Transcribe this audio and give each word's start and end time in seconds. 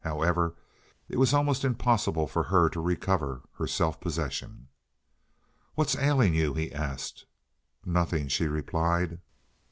However, 0.03 0.55
it 1.09 1.19
was 1.19 1.31
almost 1.31 1.63
impossible 1.63 2.25
for 2.25 2.41
her 2.45 2.69
to 2.69 2.81
recover 2.81 3.43
her 3.59 3.67
self 3.67 4.01
possession. 4.01 4.69
"What's 5.75 5.95
ailing 5.95 6.33
you?" 6.33 6.55
he 6.55 6.73
asked. 6.73 7.27
"Nothing," 7.85 8.27
she 8.27 8.47
replied. 8.47 9.19